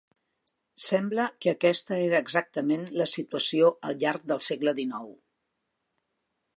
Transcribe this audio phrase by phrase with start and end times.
[0.85, 5.11] Sembla que aquesta era exactament la situació al llarg del segle dinou.